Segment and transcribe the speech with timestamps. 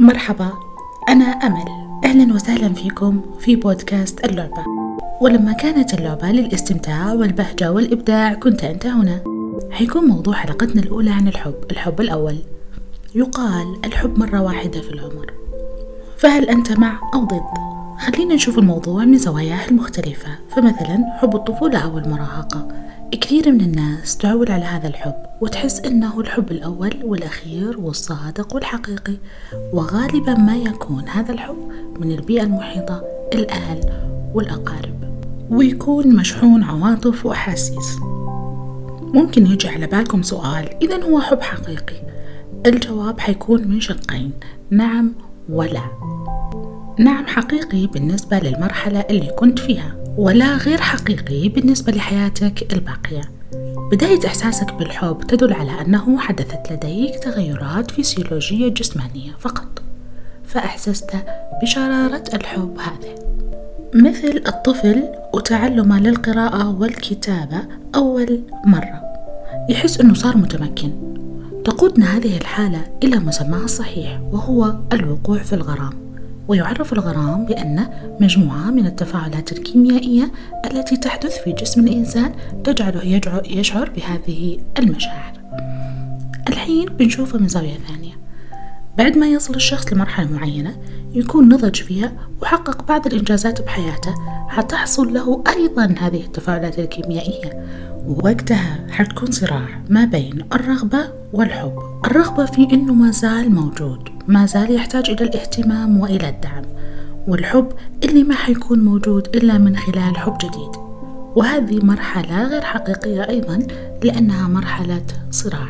[0.00, 0.52] مرحبا
[1.08, 1.64] أنا أمل.
[2.04, 4.64] أهلا وسهلا فيكم في بودكاست اللعبة.
[5.20, 9.20] ولما كانت اللعبة للاستمتاع والبهجة والإبداع كنت أنت هنا.
[9.70, 12.36] حيكون موضوع حلقتنا الأولى عن الحب الحب الأول.
[13.14, 15.32] يقال الحب مرة واحدة في العمر.
[16.16, 17.42] فهل أنت مع أو ضد؟
[17.98, 20.38] خلينا نشوف الموضوع من زواياه المختلفة.
[20.50, 22.68] فمثلا حب الطفولة أو المراهقة.
[23.10, 29.14] كثير من الناس تعول على هذا الحب وتحس إنه الحب الأول والأخير والصادق والحقيقي
[29.72, 31.68] وغالبا ما يكون هذا الحب
[32.00, 33.80] من البيئة المحيطة الأهل
[34.34, 34.94] والأقارب
[35.50, 37.96] ويكون مشحون عواطف وأحاسيس.
[39.14, 41.96] ممكن يجي على بالكم سؤال إذا هو حب حقيقي؟
[42.66, 44.30] الجواب حيكون من شقين
[44.70, 45.14] نعم
[45.48, 45.82] ولا.
[46.98, 50.07] نعم حقيقي بالنسبة للمرحلة اللي كنت فيها.
[50.18, 53.20] ولا غير حقيقي بالنسبة لحياتك الباقية.
[53.92, 59.82] بداية إحساسك بالحب تدل على أنه حدثت لديك تغيرات فسيولوجية جسمانية فقط.
[60.44, 61.10] فأحسست
[61.62, 63.14] بشرارة الحب هذا
[63.94, 65.04] مثل الطفل
[65.34, 67.60] وتعلمه للقراءة والكتابة
[67.94, 69.02] أول مرة.
[69.68, 70.92] يحس أنه صار متمكن.
[71.64, 76.07] تقودنا هذه الحالة إلى مسماها الصحيح وهو الوقوع في الغرام.
[76.48, 80.30] ويعرف الغرام بأنه مجموعة من التفاعلات الكيميائية
[80.70, 82.32] التي تحدث في جسم الإنسان
[82.64, 85.32] تجعله يشعر بهذه المشاعر.
[86.48, 88.07] الحين بنشوفه من زاوية ثانية.
[88.98, 90.76] بعد ما يصل الشخص لمرحلة معينة
[91.12, 92.12] يكون نضج فيها
[92.42, 94.14] وحقق بعض الإنجازات بحياته
[94.48, 97.66] حتحصل له أيضا هذه التفاعلات الكيميائية.
[98.06, 101.78] وقتها حتكون صراع ما بين الرغبة والحب.
[102.04, 106.64] الرغبة في أنه ما زال موجود ما زال يحتاج إلى الاهتمام وإلى الدعم.
[107.28, 107.72] والحب
[108.04, 110.76] اللي ما حيكون موجود إلا من خلال حب جديد.
[111.36, 113.58] وهذه مرحلة غير حقيقية أيضا
[114.04, 115.68] لأنها مرحلة صراع.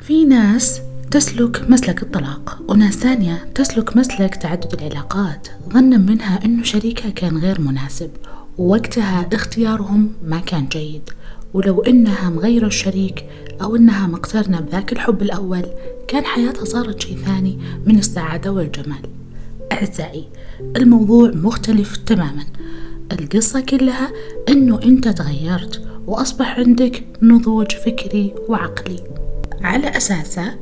[0.00, 2.62] في ناس تسلك مسلك الطلاق.
[2.68, 5.48] وناس ثانية تسلك مسلك تعدد العلاقات.
[5.72, 8.10] ظنا منها أنه شريكها كان غير مناسب
[8.58, 11.10] ووقتها اختيارهم ما كان جيد.
[11.54, 13.24] ولو إنها مغيرة الشريك
[13.62, 15.66] أو إنها مقترنة بذاك الحب الأول
[16.08, 19.02] كان حياتها صارت شيء ثاني من السعادة والجمال.
[19.72, 20.28] أعزائي
[20.76, 22.44] الموضوع مختلف تماما.
[23.12, 24.10] القصة كلها
[24.48, 29.04] إنه أنت تغيرت وأصبح عندك نضوج فكري وعقلي.
[29.62, 30.54] على أساسه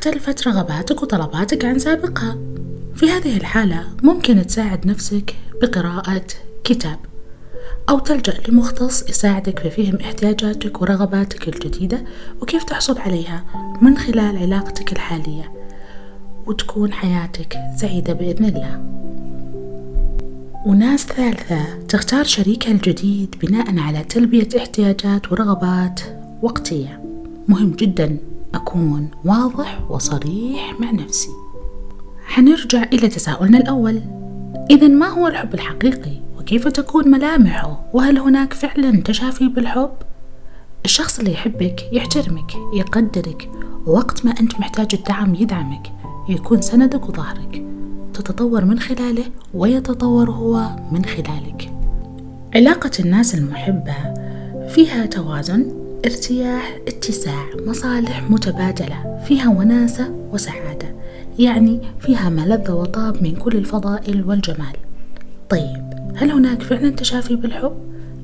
[0.00, 2.38] اختلفت رغباتك وطلباتك عن سابقها.
[2.94, 6.24] في هذه الحالة ممكن تساعد نفسك بقراءة
[6.64, 6.98] كتاب
[7.88, 12.04] أو تلجأ لمختص يساعدك في فهم احتياجاتك ورغباتك الجديدة
[12.40, 13.44] وكيف تحصل عليها
[13.82, 15.52] من خلال علاقتك الحالية
[16.46, 18.80] وتكون حياتك سعيدة بإذن الله.
[20.66, 26.00] وناس ثالثة تختار شريكها الجديد بناء على تلبية احتياجات ورغبات
[26.42, 27.00] وقتية.
[27.48, 31.30] مهم جدا أكون واضح وصريح مع نفسي.
[32.26, 34.02] حنرجع إلى تساؤلنا الأول.
[34.70, 39.92] إذا ما هو الحب الحقيقي؟ وكيف تكون ملامحه؟ وهل هناك فعلا تشافي بالحب؟
[40.84, 43.50] الشخص اللي يحبك يحترمك يقدرك
[43.86, 45.92] ووقت ما أنت محتاج الدعم يدعمك
[46.28, 47.64] يكون سندك وظهرك.
[48.14, 49.24] تتطور من خلاله
[49.54, 51.72] ويتطور هو من خلالك.
[52.54, 53.94] علاقة الناس المحبة
[54.68, 60.94] فيها توازن؟ ارتياح اتساع مصالح متبادلة فيها وناسة وسعادة.
[61.38, 64.76] يعني فيها ملذ وطاب من كل الفضائل والجمال.
[65.50, 67.76] طيب هل هناك فعلا تشافي بالحب؟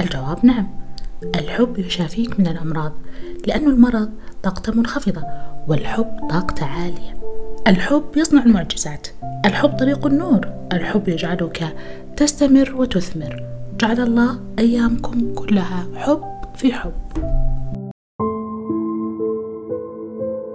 [0.00, 0.68] الجواب نعم.
[1.34, 2.92] الحب يشافيك من الأمراض
[3.46, 4.10] لأن المرض
[4.42, 5.22] طاقته منخفضة
[5.68, 7.16] والحب طاقته عالية.
[7.66, 9.08] الحب يصنع المعجزات
[9.46, 11.76] الحب طريق النور الحب يجعلك
[12.16, 13.42] تستمر وتثمر.
[13.80, 16.22] جعل الله أيامكم كلها حب
[16.56, 16.92] في حب.